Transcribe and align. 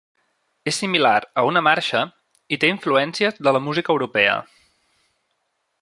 És 0.69 0.77
similar 0.83 1.17
a 1.41 1.43
una 1.49 1.63
marxa 1.67 2.01
i 2.57 2.59
té 2.63 2.73
influències 2.75 3.39
de 3.49 3.55
la 3.57 3.63
música 3.67 3.97
europea. 3.97 4.41